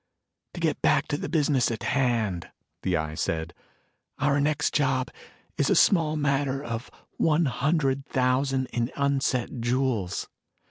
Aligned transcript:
"To 0.55 0.59
get 0.59 0.81
back 0.81 1.07
to 1.09 1.17
the 1.17 1.29
business 1.29 1.69
at 1.69 1.83
hand," 1.83 2.49
the 2.81 2.97
Eye 2.97 3.13
said, 3.13 3.53
"our 4.17 4.41
next 4.41 4.73
job 4.73 5.11
is 5.59 5.69
a 5.69 5.75
small 5.75 6.15
matter 6.15 6.63
of 6.63 6.89
one 7.17 7.45
hundred 7.45 8.07
thousand 8.07 8.65
in 8.73 8.91
unset 8.95 9.59
jewels. 9.59 10.27